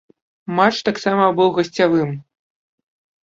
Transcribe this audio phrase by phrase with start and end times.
[0.59, 2.09] Матч таксама быў гасцявым.